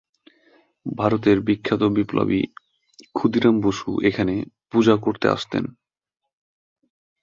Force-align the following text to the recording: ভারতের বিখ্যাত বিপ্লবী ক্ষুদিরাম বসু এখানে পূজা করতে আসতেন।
ভারতের 0.85 1.37
বিখ্যাত 1.39 1.81
বিপ্লবী 1.95 2.41
ক্ষুদিরাম 3.15 3.55
বসু 3.61 3.89
এখানে 4.01 4.35
পূজা 4.71 4.95
করতে 4.95 5.25
আসতেন। 5.29 5.63